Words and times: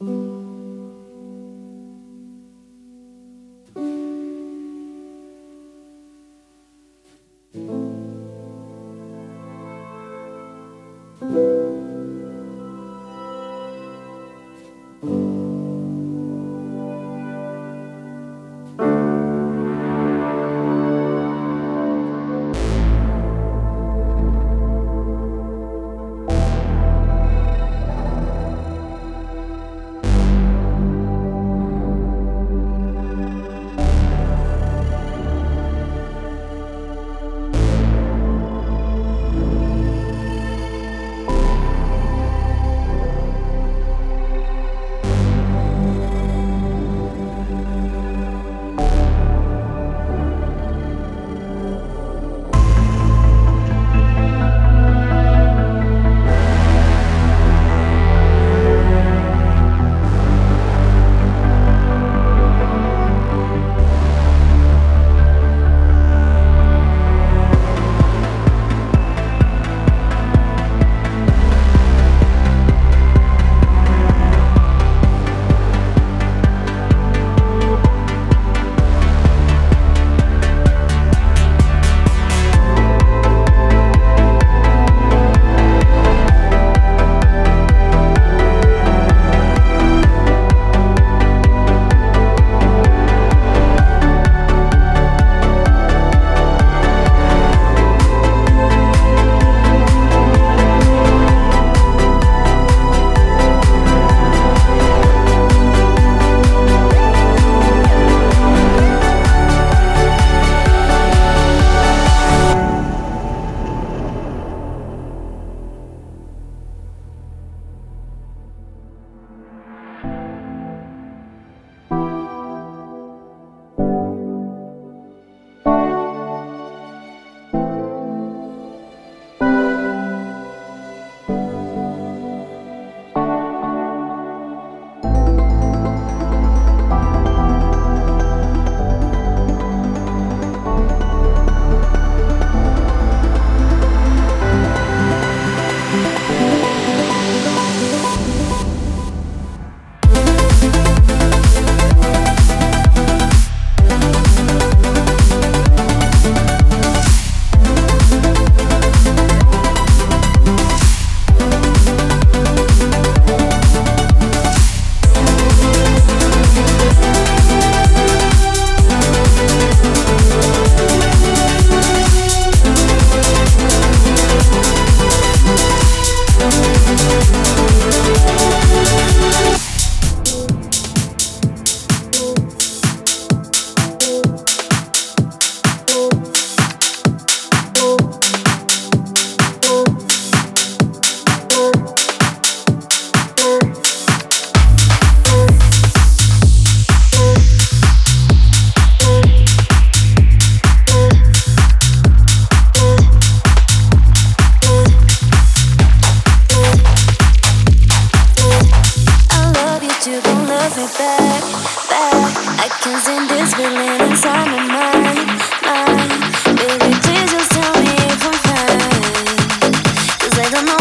Mm-hmm. 0.00 0.23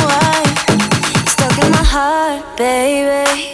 why. 0.05 0.43
Stuck 1.27 1.57
in 1.63 1.71
my 1.71 1.83
heart, 1.83 2.57
baby. 2.57 3.52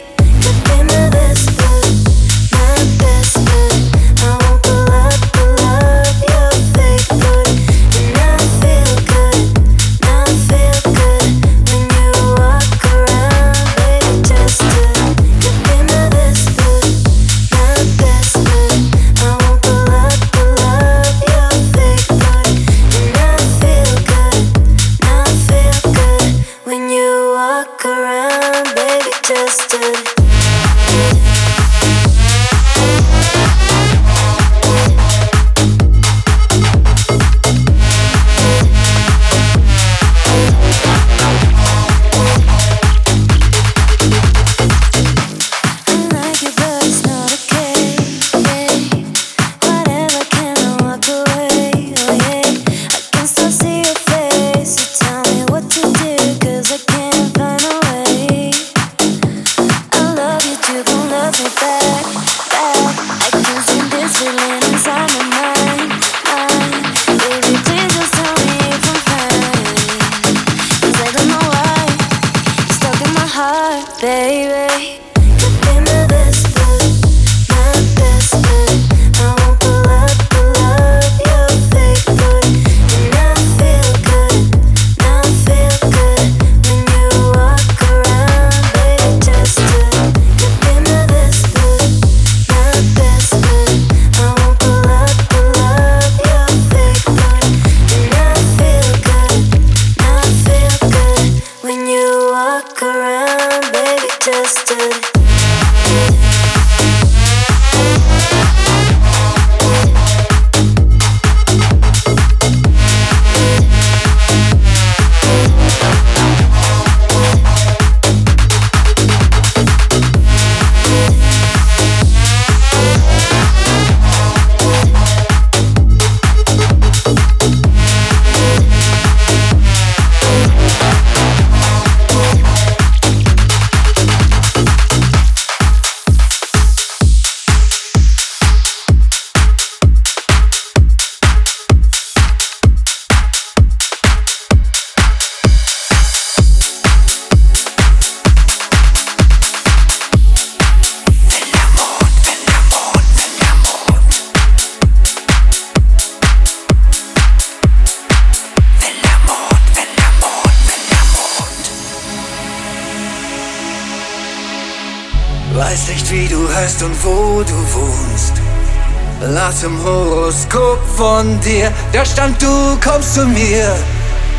Da 171.91 172.05
stand 172.05 172.41
du 172.41 172.77
kommst 172.83 173.15
zu 173.15 173.25
mir. 173.25 173.75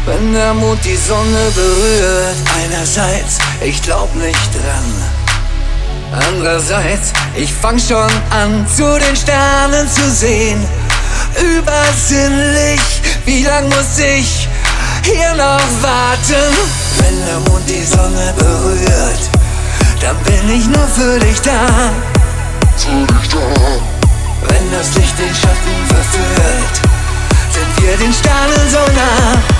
Wenn 0.07 0.33
der 0.33 0.55
Mond 0.55 0.85
die 0.85 0.97
Sonne 0.97 1.51
berührt, 1.55 2.37
einerseits, 2.65 3.39
ich 3.61 3.83
glaub 3.83 4.15
nicht 4.15 4.55
dran. 4.55 5.21
Andererseits, 6.29 7.13
ich 7.37 7.53
fang 7.53 7.79
schon 7.79 8.11
an, 8.31 8.67
zu 8.75 8.99
den 8.99 9.15
Sternen 9.15 9.89
zu 9.89 10.11
sehen. 10.11 10.67
Übersinnlich, 11.39 12.81
wie 13.25 13.45
lang 13.45 13.69
muss 13.69 13.99
ich 13.99 14.49
hier 15.05 15.35
noch 15.35 15.61
warten? 15.83 16.51
Wenn 16.99 17.27
der 17.27 17.41
Mond 17.51 17.69
die 17.69 17.85
Sonne 17.85 18.35
berührt, 18.37 19.31
dann 20.01 20.17
bin 20.25 20.59
ich 20.59 20.67
nur 20.67 20.87
für 20.89 21.19
dich 21.21 21.41
da. 21.43 21.93
Für 22.77 23.07
dich 23.13 23.29
da. 23.29 23.39
Wenn 24.49 24.73
das 24.73 24.95
Licht 24.95 25.19
den 25.19 25.35
Schatten 25.35 25.87
verführt, 25.87 27.00
sind 27.53 27.83
wir 27.83 27.97
den 27.97 28.13
Sternen 28.13 28.71
so 28.71 28.79
nah. 28.95 29.51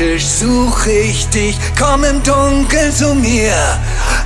Sternen 0.00 0.08
so 0.08 0.16
nah. 0.16 0.20
Telepathisch 0.20 0.24
such 0.24 0.86
ich 0.86 1.28
dich, 1.28 1.58
komm 1.78 2.04
im 2.04 2.22
Dunkeln 2.22 2.92
zu 2.92 3.14
mir. 3.14 3.52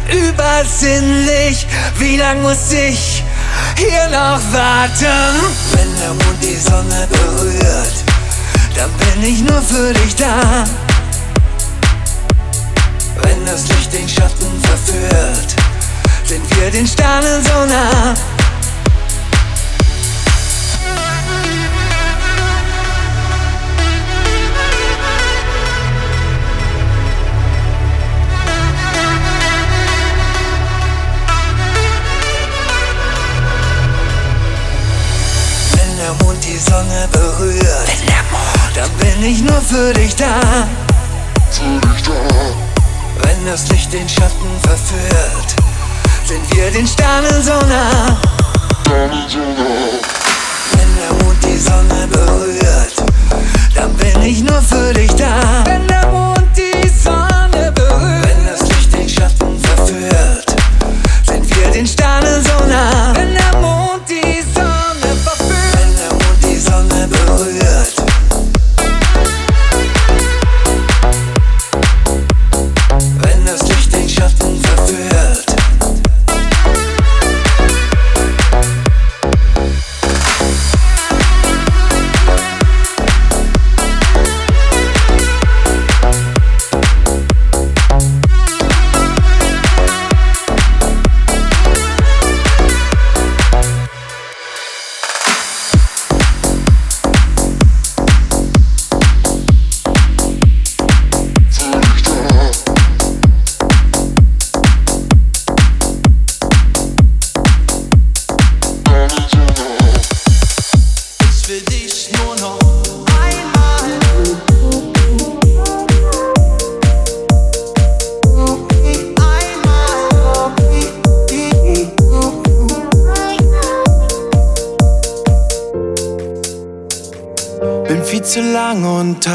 Übersinnlich, 0.09 1.67
wie 1.99 2.17
lang 2.17 2.43
muss 2.43 2.71
ich 2.73 3.25
hier 3.77 4.07
noch 4.07 4.41
warten? 4.53 5.35
Wenn 5.73 5.99
der 5.99 6.11
Mond 6.11 6.39
die 6.43 6.57
Sonne 6.57 7.09
berührt, 7.11 7.95
dann 8.77 8.91
bin 8.93 9.25
ich 9.25 9.41
nur 9.41 9.61
für 9.63 9.93
dich 9.93 10.15
da. 10.15 10.65
Wenn 13.23 13.45
das 13.45 13.67
Licht 13.69 13.93
den 13.93 14.09
Schatten 14.09 14.61
verführt, 14.63 15.55
sind 16.25 16.57
wir 16.57 16.71
den 16.71 16.87
Sternen 16.87 17.43
so 17.43 17.67
nah. 17.67 18.34
Sonne 36.65 37.09
berührt, 37.13 37.89
dann 38.75 38.91
bin 38.93 39.23
ich 39.23 39.43
nur 39.43 39.61
für 39.61 39.93
dich 39.93 40.17
da. 40.17 40.67
Für 41.51 41.81
dich 41.87 42.03
da. 42.03 42.13
Wenn 43.23 43.47
das 43.47 43.69
Licht 43.69 43.93
den 43.93 44.09
Schatten 44.09 44.49
verführt, 44.63 45.55
sind 46.25 46.57
wir 46.57 46.71
den 46.71 46.87
Sternen 46.87 47.43
so 47.43 47.53
nah. 47.67 48.17
Wenn 48.91 49.11
der 50.97 51.13
Mond 51.23 51.45
die 51.45 51.59
Sonne 51.59 52.07
berührt, 52.11 53.05
dann 53.75 53.93
bin 53.95 54.23
ich 54.23 54.43
nur 54.43 54.63
für 54.63 54.93
dich 54.95 55.13
da. 55.15 55.65
Wenn 55.65 55.87
der 55.87 56.07
Mond 56.09 56.49
die 56.57 56.89
Sonne 56.89 57.73
berührt, 57.73 58.27
wenn 58.27 58.47
das 58.47 58.63
Licht 58.69 58.93
den 58.93 59.09
Schatten 59.09 59.61
verführt, 59.61 60.57
sind 61.27 61.57
wir 61.57 61.71
den 61.71 61.87
Sternen 61.87 62.43
so 62.43 62.67
nah. 62.67 63.14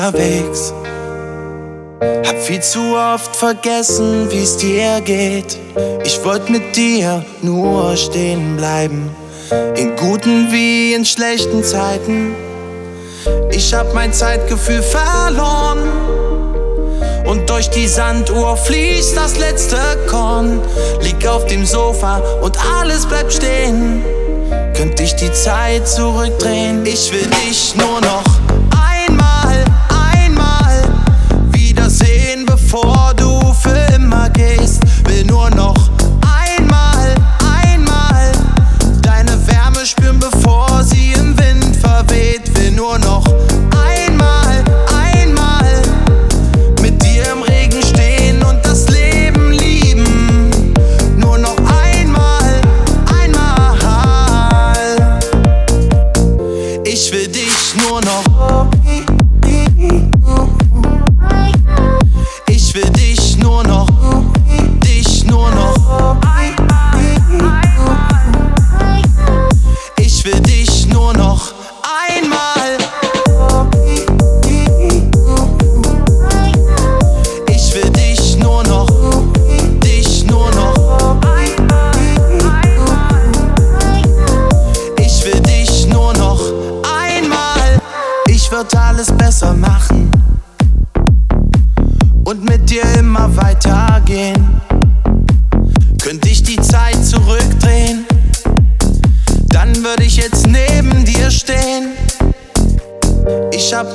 Unterwegs. 0.10 0.74
Hab 2.26 2.38
viel 2.42 2.62
zu 2.62 2.96
oft 2.96 3.36
vergessen, 3.36 4.28
wie's 4.30 4.58
dir 4.58 5.02
geht. 5.02 5.58
Ich 6.04 6.24
wollte 6.24 6.52
mit 6.52 6.76
dir 6.76 7.24
nur 7.42 7.96
stehen 7.96 8.58
bleiben. 8.58 9.10
In 9.76 9.96
guten 9.96 10.52
wie 10.52 10.94
in 10.94 11.06
schlechten 11.06 11.64
Zeiten. 11.64 12.36
Ich 13.52 13.74
hab 13.74 13.94
mein 13.94 14.14
Zeitgefühl 14.14 14.82
verloren. 14.82 15.80
Und 17.26 17.48
durch 17.50 17.70
die 17.70 17.88
Sanduhr 17.88 18.58
fließt 18.58 19.16
das 19.16 19.38
letzte 19.38 19.78
Korn. 20.10 20.60
Lieg 21.02 21.28
auf 21.28 21.46
dem 21.46 21.66
Sofa 21.66 22.22
und 22.42 22.58
alles 22.80 23.06
bleibt 23.06 23.34
stehen. 23.34 24.04
Könnte 24.76 25.04
ich 25.04 25.16
die 25.16 25.32
Zeit 25.32 25.88
zurückdrehen? 25.88 26.86
Ich 26.86 27.12
will 27.12 27.28
dich 27.46 27.76
nur 27.76 28.02
noch 28.02 28.29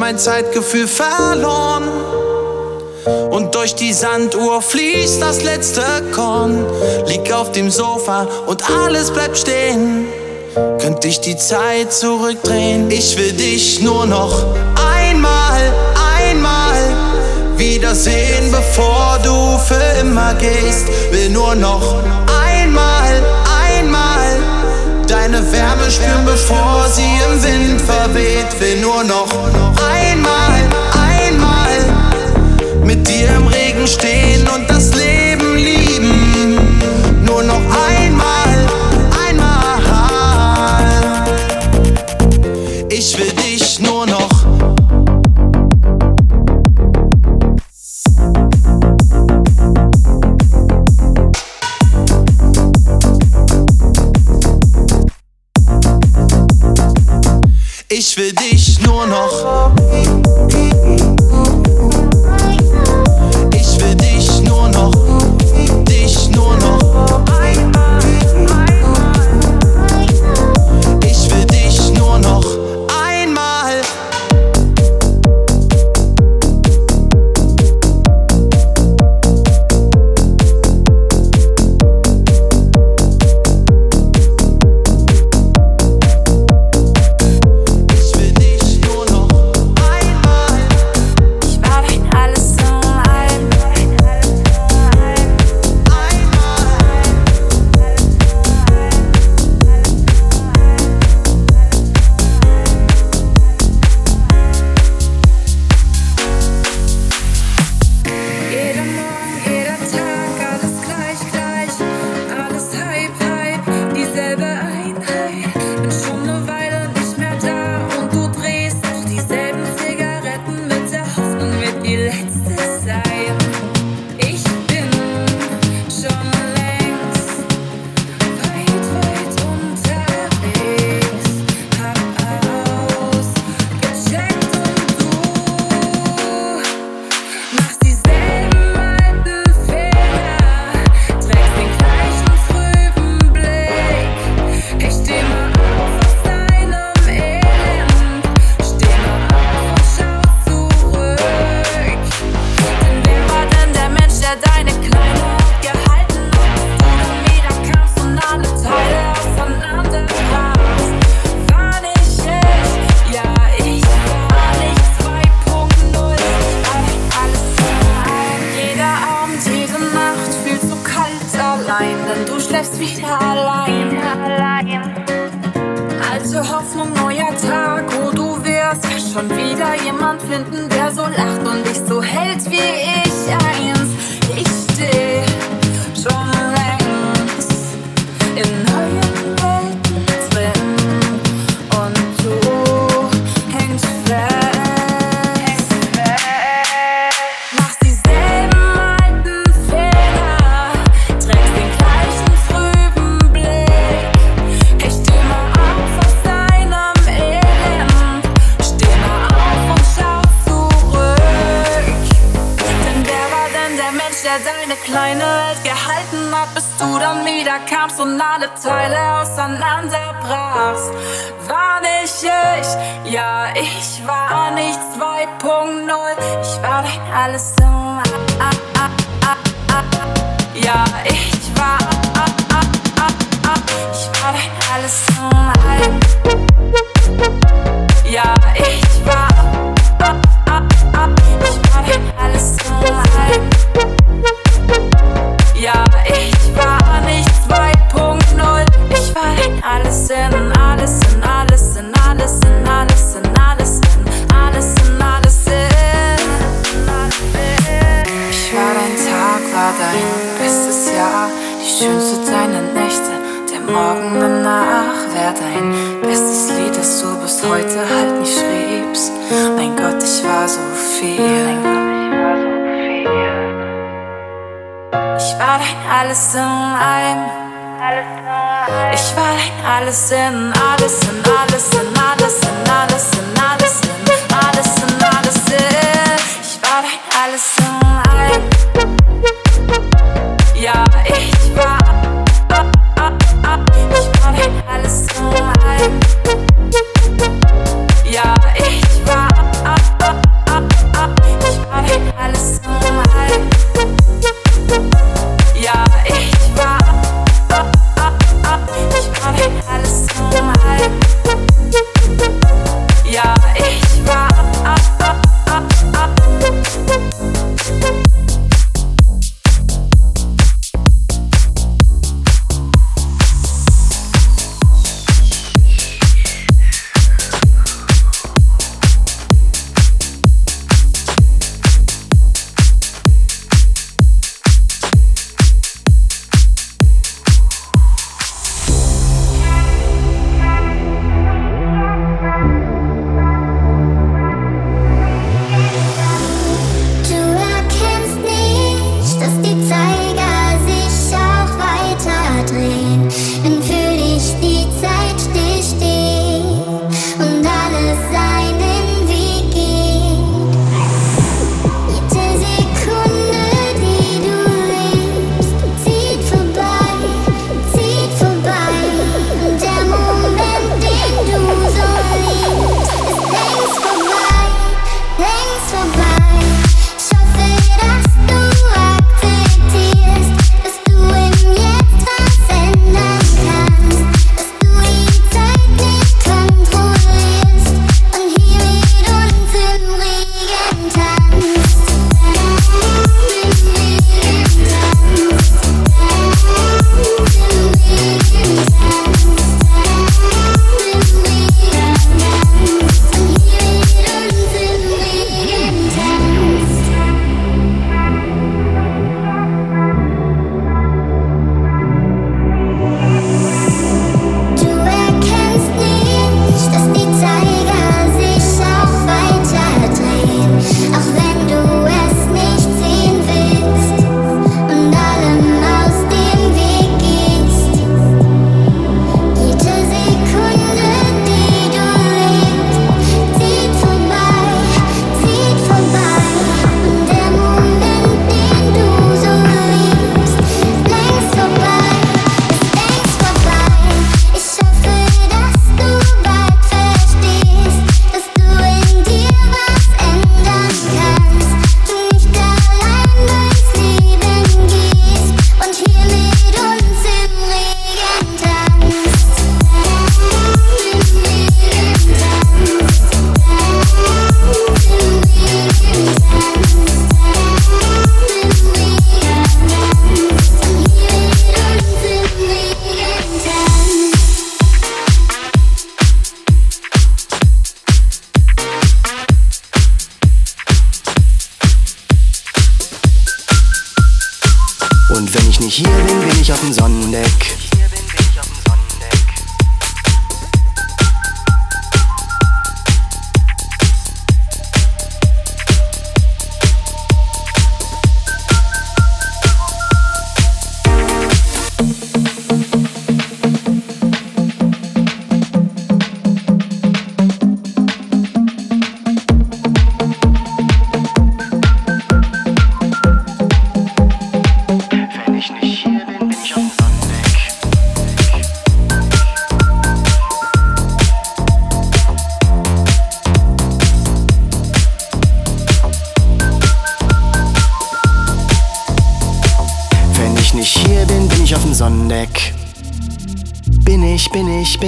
mein 0.05 0.19
Zeitgefühl 0.19 0.87
verloren. 0.87 1.89
Und 3.31 3.55
durch 3.55 3.75
die 3.75 3.95
Sanduhr 3.95 4.61
fließt 4.61 5.23
das 5.23 5.43
letzte 5.43 5.81
Korn. 6.15 6.67
Lieg 7.07 7.33
auf 7.33 7.53
dem 7.53 7.71
Sofa 7.71 8.29
und 8.47 8.63
alles 8.69 9.11
bleibt 9.11 9.39
stehen. 9.39 10.05
Könnte 10.79 11.09
ich 11.09 11.21
die 11.21 11.39
Zeit 11.39 11.91
zurückdrehen? 11.91 12.91
Ich 12.91 13.17
will 13.17 13.33
dich 13.33 13.81
nur 13.81 14.05
noch 14.05 14.45
einmal, 14.99 15.73
einmal 16.19 16.77
wiedersehen, 17.57 18.53
bevor 18.53 19.19
du 19.25 19.57
für 19.57 20.01
immer 20.03 20.35
gehst. 20.35 20.87
Will 21.13 21.31
nur 21.31 21.55
noch 21.55 21.95
einmal 21.95 22.34
deine 25.35 25.53
Wärme 25.53 25.91
spüren, 25.91 26.25
bevor 26.25 26.87
sie 26.89 27.03
im 27.03 27.43
Wind 27.43 27.81
verweht. 27.81 28.61
Will 28.61 28.81
nur 28.81 29.03
noch 29.05 29.29
einmal, 29.33 30.63
einmal 30.93 32.85
mit 32.85 33.07
dir 33.09 33.29
im 33.37 33.47
Regen 33.47 33.87
stehen 33.87 34.47
und 34.55 34.69
das 34.69 34.94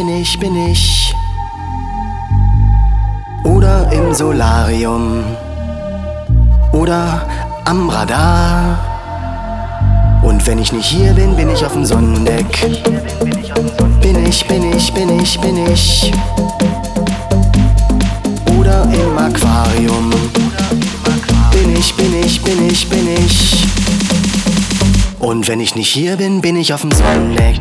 ich, 0.08 0.38
bin 0.38 0.56
ich. 0.68 1.14
Oder 3.44 3.90
im 3.92 4.14
Solarium. 4.14 5.24
Oder 6.72 7.26
am 7.64 7.88
Radar. 7.88 8.78
Und 10.22 10.46
wenn 10.46 10.58
ich 10.58 10.72
nicht 10.72 10.86
hier 10.86 11.12
bin, 11.12 11.36
bin 11.36 11.50
ich 11.50 11.64
auf 11.64 11.72
dem 11.72 11.84
Sonnendeck. 11.84 12.46
Bin 14.00 14.26
ich, 14.26 14.46
bin 14.46 14.72
ich, 14.72 14.92
bin 14.92 15.20
ich, 15.20 15.40
bin 15.40 15.66
ich. 15.66 16.12
Oder 18.58 18.82
im 18.84 19.18
Aquarium. 19.18 20.10
Bin 21.50 21.76
ich, 21.76 21.94
bin 21.96 22.14
ich, 22.24 22.42
bin 22.42 22.68
ich, 22.68 22.88
bin 22.88 23.08
ich. 23.08 23.85
Und 25.26 25.48
wenn 25.48 25.58
ich 25.58 25.74
nicht 25.74 25.88
hier 25.88 26.18
bin, 26.18 26.40
bin 26.40 26.54
ich 26.54 26.72
auf 26.72 26.82
dem 26.82 26.92
Sonnendeck. 26.92 27.58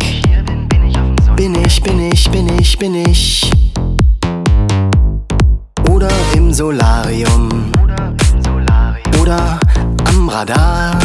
Bin 1.36 1.56
ich, 1.65 1.82
bin 1.82 2.12
ich, 2.12 2.30
bin 2.30 2.47
ich, 2.60 2.78
bin 2.78 2.93
ich. 2.93 3.49
Oder 5.89 6.12
im 6.36 6.54
Solarium. 6.54 7.71
Oder 9.19 9.60
am 10.04 10.30
Radar. 10.30 10.99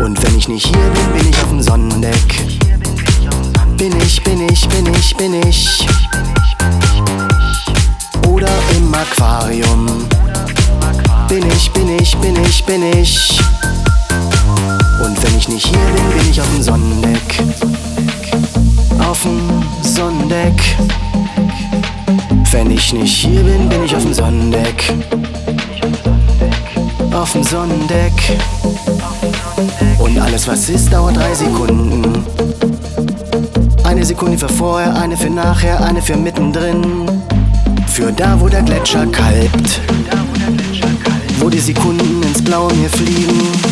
Und 0.00 0.22
wenn 0.22 0.38
ich 0.38 0.46
nicht 0.46 0.68
hier 0.68 0.90
bin, 0.94 1.20
bin 1.20 1.28
ich 1.30 1.42
auf 1.42 1.48
dem 1.48 1.62
Sonnendeck. 1.62 2.46
Bin 3.76 3.92
ich, 4.06 4.22
bin 4.22 4.46
ich, 4.48 4.68
bin 4.68 4.86
ich, 4.86 5.16
bin 5.16 5.34
ich. 5.48 5.84
Oder 8.28 8.50
im 8.76 8.94
Aquarium. 8.94 10.06
Bin 11.28 11.44
ich, 11.48 11.72
bin 11.72 11.88
ich, 11.88 12.16
bin 12.18 12.36
ich, 12.44 12.64
bin 12.64 12.82
ich. 12.84 13.42
Und 15.00 15.22
wenn 15.22 15.38
ich 15.38 15.48
nicht 15.48 15.66
hier 15.66 15.78
bin, 15.78 16.18
bin 16.18 16.30
ich 16.30 16.40
auf 16.40 16.48
dem 16.54 16.62
Sonnendeck 16.62 17.42
auf 19.12 19.22
dem 19.24 19.62
Sonnendeck. 19.82 20.54
Wenn 22.50 22.70
ich 22.70 22.94
nicht 22.94 23.14
hier 23.14 23.42
bin, 23.42 23.68
bin 23.68 23.84
ich 23.84 23.94
auf 23.94 24.02
dem 24.02 24.14
Sonnendeck. 24.14 24.90
Auf 27.12 27.32
dem 27.32 27.42
Sonnendeck. 27.42 28.12
Und 29.98 30.18
alles, 30.18 30.48
was 30.48 30.70
ist, 30.70 30.90
dauert 30.90 31.18
drei 31.18 31.34
Sekunden. 31.34 32.24
Eine 33.84 34.02
Sekunde 34.02 34.38
für 34.38 34.48
vorher, 34.48 34.96
eine 34.96 35.16
für 35.16 35.28
nachher, 35.28 35.84
eine 35.84 36.00
für 36.00 36.16
mittendrin. 36.16 37.06
Für 37.86 38.10
da, 38.12 38.40
wo 38.40 38.48
der 38.48 38.62
Gletscher 38.62 39.06
kalbt. 39.06 39.82
Wo 41.38 41.50
die 41.50 41.60
Sekunden 41.60 42.22
ins 42.22 42.42
Blaue 42.42 42.72
mir 42.72 42.88
fliegen. 42.88 43.71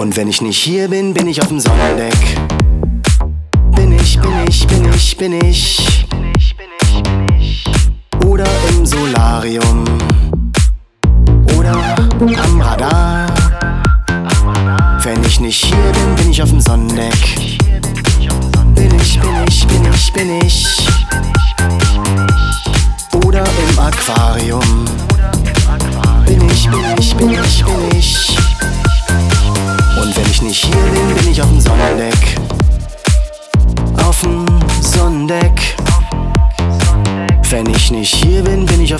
Und 0.00 0.16
wenn 0.16 0.28
ich 0.28 0.40
nicht 0.40 0.56
hier 0.56 0.88
bin, 0.88 1.12
bin 1.12 1.26
ich 1.26 1.42
auf 1.42 1.48
dem 1.48 1.60
Sonnendeck 1.60 2.16
ich, 4.50 4.66
bin 4.66 4.84
ich, 4.92 6.56
bin 6.56 6.72
ich. 7.38 7.64
Oder 8.24 8.46
im 8.70 8.84
Solarium. 8.84 9.84
Oder 11.56 11.96
am 12.42 12.60
Radar. 12.60 13.26
Wenn 15.02 15.22
ich 15.24 15.38
nicht 15.40 15.64
hier 15.64 15.92
bin, 15.92 16.16
bin 16.16 16.30
ich 16.30 16.42
auf 16.42 16.50
dem 16.50 16.60
Sonnendeck. 16.60 17.36
Bin 18.74 18.90
ich, 19.00 19.20
bin 19.20 19.44
ich, 19.46 19.66
bin 19.66 19.84
ich, 19.92 20.12
bin 20.12 20.38
ich. 20.44 20.66
Oder 20.78 21.39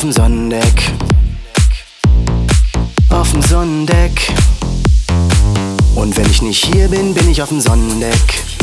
bin, 0.01 0.13
bin 0.13 0.21
ich 0.21 0.23
auf 0.23 0.31
dem 0.31 0.33
Sonnendeck. 0.51 0.93
Auf 3.11 3.33
dem 3.33 3.43
Sonnendeck. 3.43 4.33
Und 5.95 6.17
wenn 6.17 6.31
ich 6.31 6.43
nicht 6.43 6.65
hier 6.65 6.89
bin, 6.89 7.13
bin 7.13 7.31
ich 7.31 7.43
auf 7.43 7.51
dem 7.51 7.61
Sonnendeck. 7.61 8.60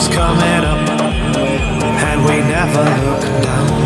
Sun's 0.00 0.14
coming 0.14 0.64
up 0.64 0.88
and 2.08 2.24
we 2.24 2.40
never 2.40 2.84
look 3.04 3.42
down. 3.42 3.78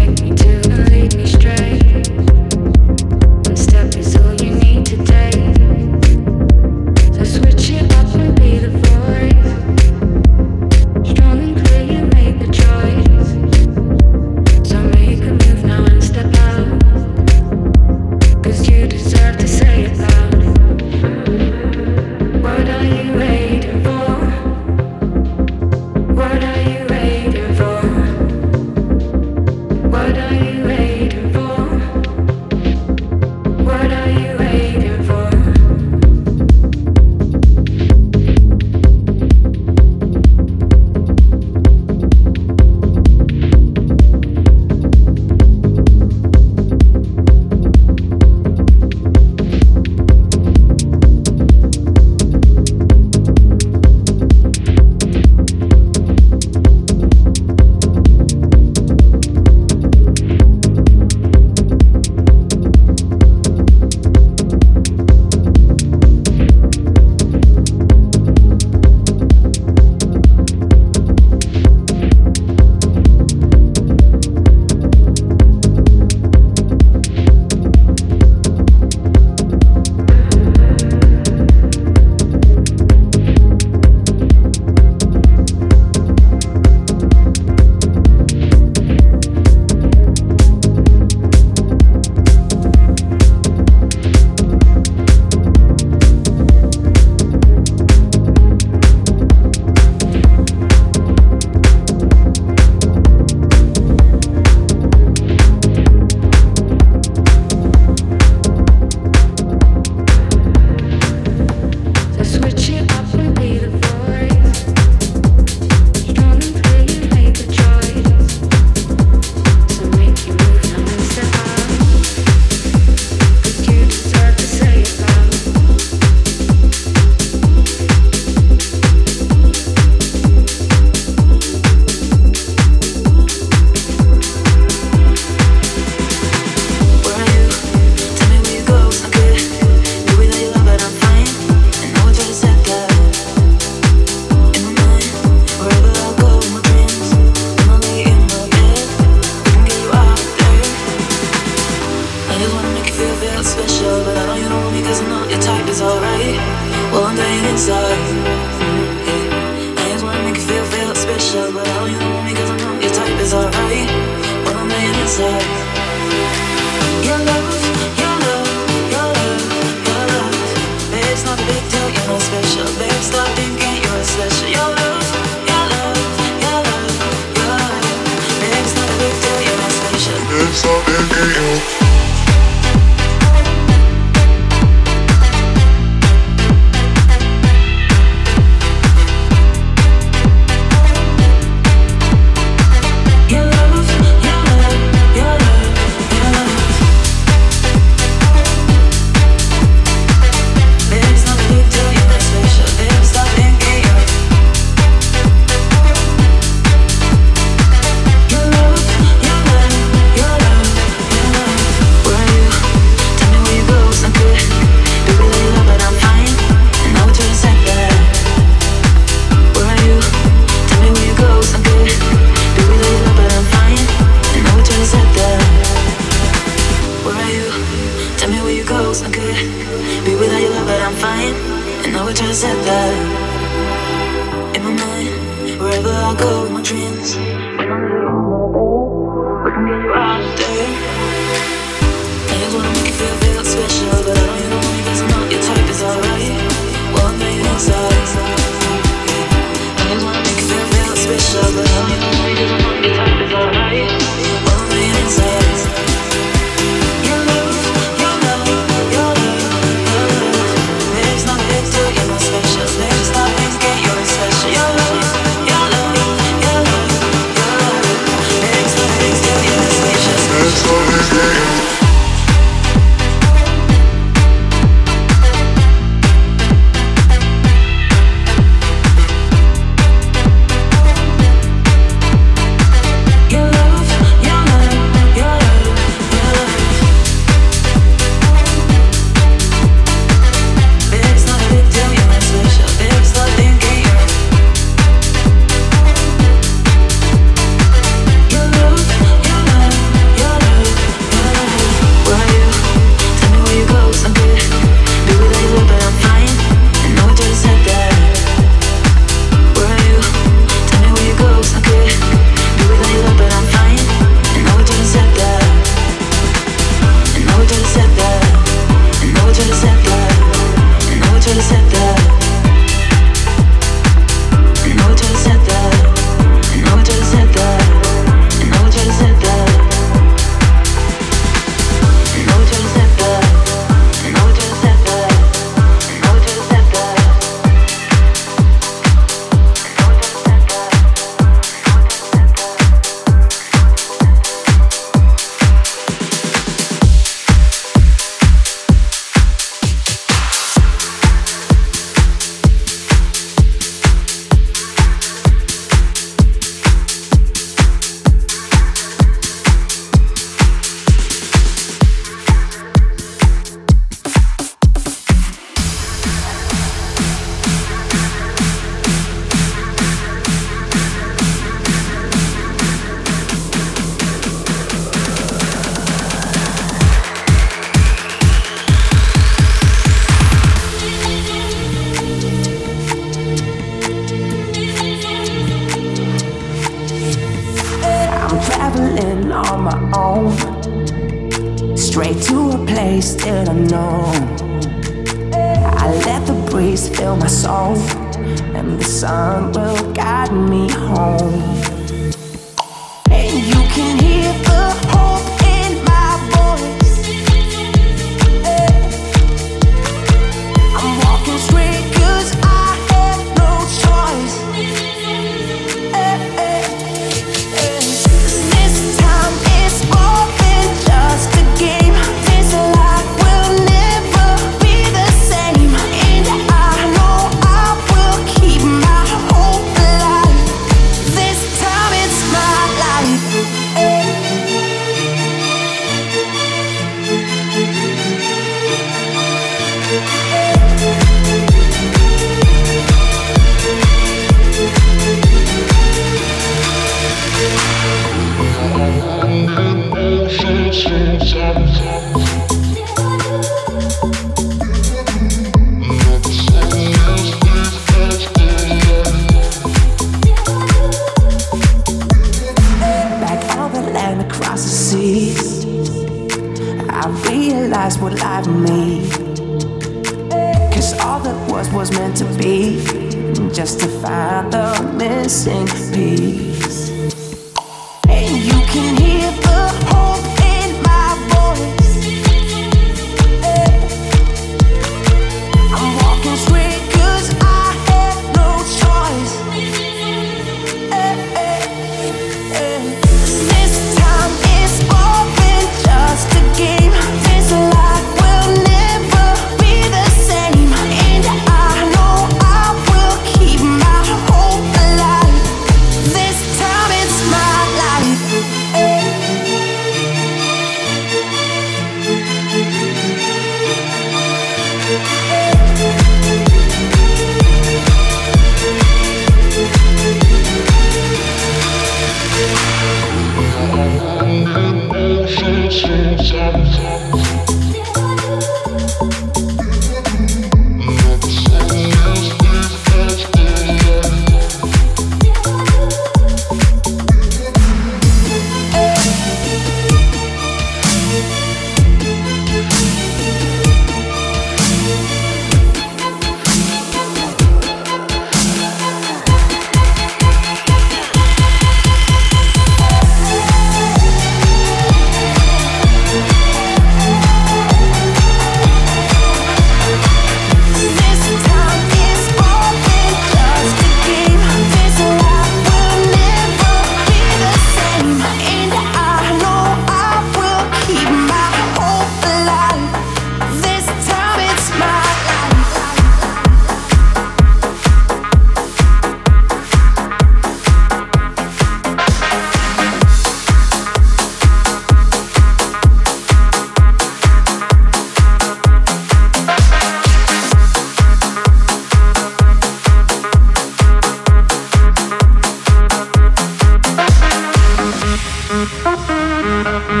You 599.94 600.00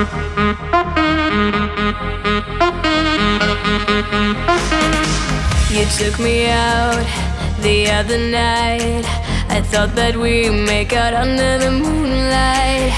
took 5.98 6.18
me 6.18 6.50
out 6.50 7.06
the 7.60 7.88
other 7.92 8.18
night. 8.18 9.04
I 9.48 9.60
thought 9.62 9.94
that 9.94 10.16
we'd 10.16 10.50
make 10.50 10.92
out 10.92 11.14
under 11.14 11.58
the 11.58 11.70
moonlight. 11.70 12.90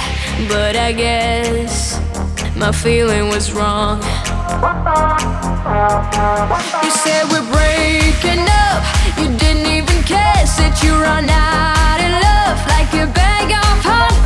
But 0.48 0.76
I 0.76 0.92
guess 0.92 2.00
my 2.56 2.72
feeling 2.72 3.28
was 3.28 3.52
wrong. 3.52 4.00
You 6.82 6.90
said 7.04 7.28
we're 7.28 7.44
breaking 7.52 8.48
up. 8.64 8.80
You 9.18 9.28
didn't 9.36 9.66
even 9.66 10.02
care 10.04 10.36
that 10.56 10.80
you 10.82 10.92
run 10.96 11.28
out 11.28 12.00
of 12.00 12.10
love 12.24 12.58
like 12.72 12.88
a 12.94 13.06
bag 13.12 13.52
of 13.52 13.84
hot. 13.84 14.25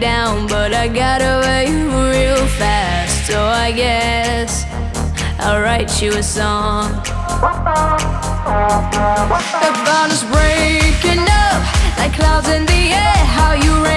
down, 0.00 0.46
but 0.46 0.74
I 0.74 0.88
got 0.88 1.20
away 1.20 1.66
real 1.72 2.46
fast. 2.58 3.26
So 3.26 3.42
I 3.42 3.72
guess 3.72 4.64
I'll 5.38 5.60
write 5.60 6.02
you 6.02 6.12
a 6.12 6.22
song 6.22 6.90
The 9.62 9.72
bond 9.84 10.12
is 10.12 10.24
breaking 10.24 11.24
up 11.44 11.62
like 11.98 12.12
clouds 12.14 12.48
in 12.48 12.64
the 12.66 12.92
air. 12.92 13.24
How 13.36 13.54
you. 13.54 13.95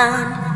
on 0.00 0.49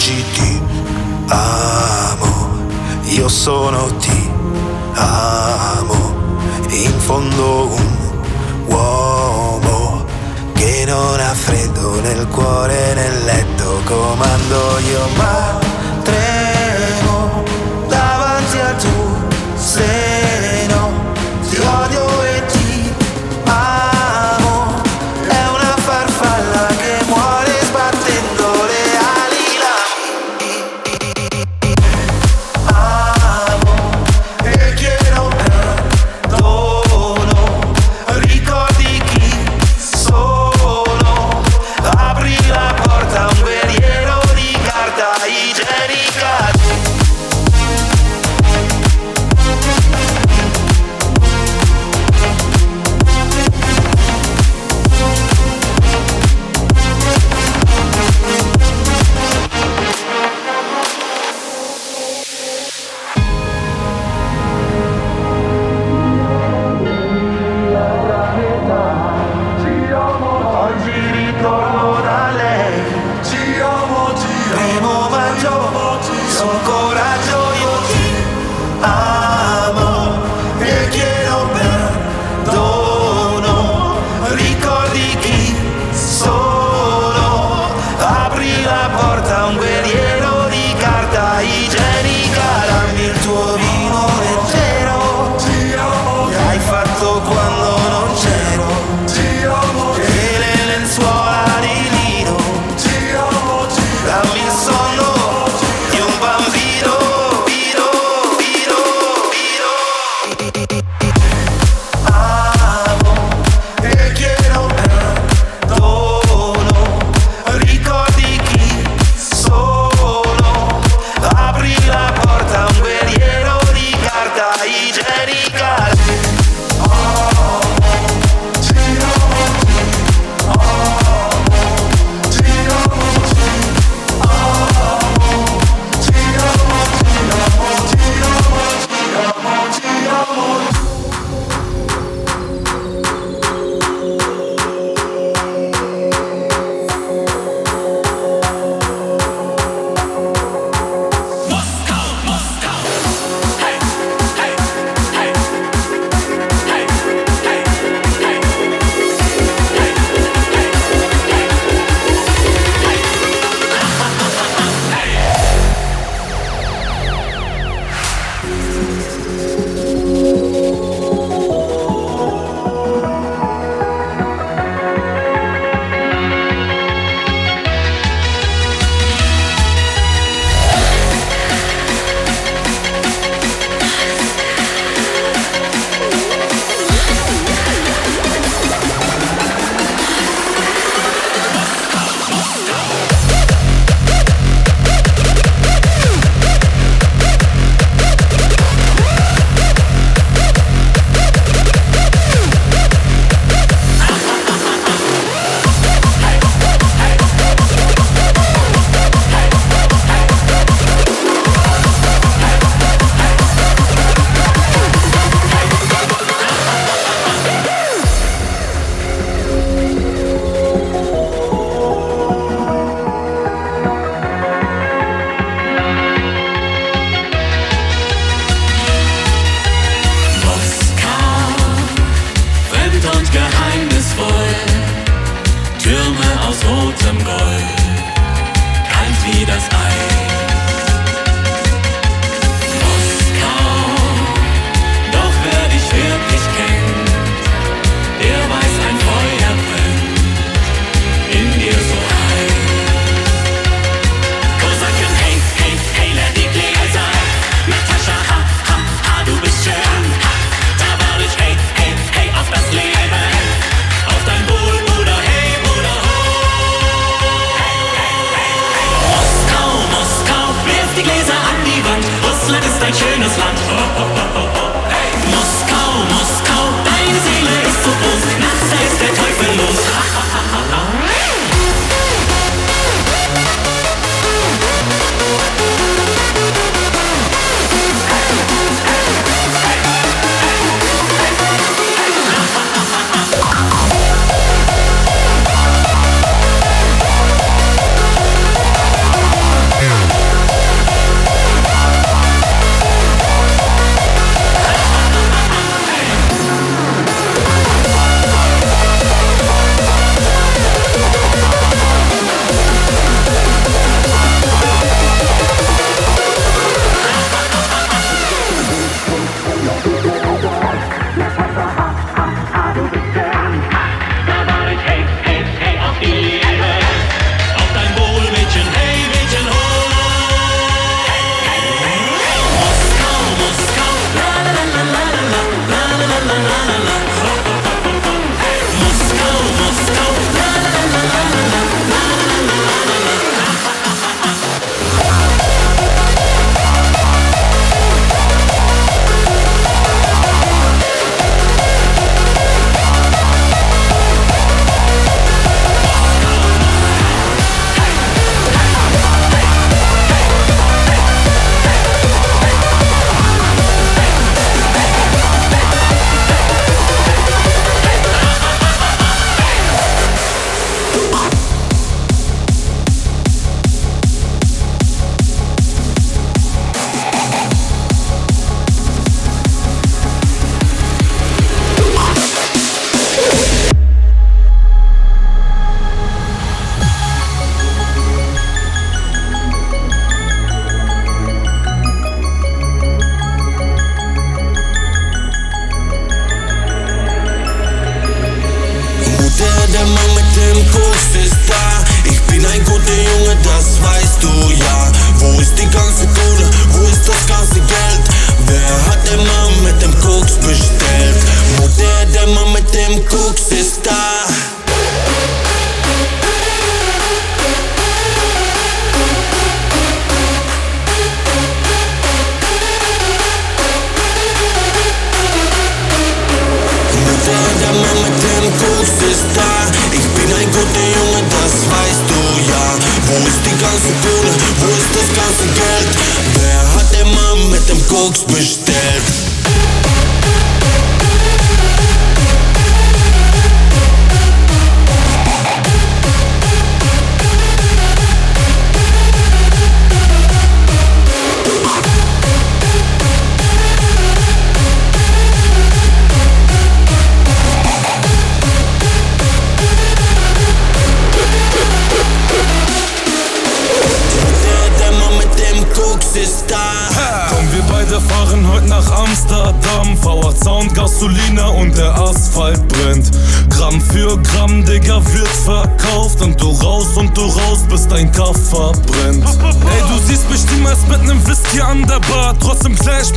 lasciamoci 0.00 0.24
ti 0.32 0.62
amo, 1.28 2.48
io 3.04 3.28
sono 3.28 3.86
ti 3.96 4.30
amo, 4.94 6.14
in 6.70 6.98
fondo 6.98 7.66
un 7.66 8.22
uomo 8.66 10.04
che 10.54 10.84
non 10.86 11.20
ha 11.20 11.34
freddo 11.34 12.00
nel 12.00 12.26
cuore, 12.28 12.94
nel 12.94 13.24
letto, 13.24 13.80
comando 13.84 14.78
io 14.78 15.06
ma 15.16 15.58
tremo 16.02 16.49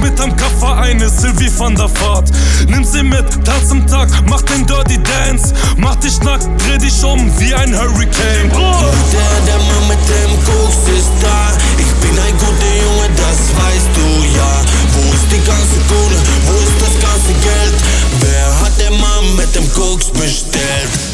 mit 0.04 0.20
am 0.20 0.36
Koffer 0.36 0.78
eine 0.78 1.10
Sylvie 1.10 1.50
von 1.50 1.76
der 1.76 1.88
Fahrt. 1.88 2.30
Nimm 2.68 2.84
sie 2.84 3.04
mit, 3.04 3.26
tanz 3.46 3.72
im 3.72 3.88
Tag, 3.88 4.10
mach 4.28 4.42
den 4.42 4.66
Dirty 4.68 5.00
Dance. 5.02 5.54
Mach 5.78 5.96
dich 5.96 6.20
nackt, 6.22 6.48
dreh 6.62 6.78
dich 6.78 7.04
um 7.04 7.32
wie 7.40 7.54
ein 7.54 7.74
Hurricane. 7.74 8.50
Der, 8.50 9.34
der 9.48 9.60
Mann 9.60 9.88
mit 9.88 10.04
dem 10.12 10.32
Koks 10.46 10.84
ist 10.98 11.12
da. 11.22 11.52
Ich 11.78 11.92
bin 12.02 12.20
ein 12.20 12.38
guter 12.38 12.74
Junge, 12.84 13.10
das 13.16 13.40
weißt 13.56 13.92
du 13.96 14.38
ja. 14.38 14.52
Wo 14.94 15.14
ist 15.14 15.32
die 15.32 15.44
ganze 15.48 15.80
Kohle? 15.88 16.18
Wo 16.48 16.54
ist 16.60 16.82
das 16.82 16.96
ganze 17.00 17.34
Geld? 17.42 17.76
Wer 18.20 18.60
hat 18.60 18.80
der 18.80 18.92
Mann 18.92 19.36
mit 19.38 19.56
dem 19.56 19.72
Koks 19.74 20.08
bestellt? 20.08 21.13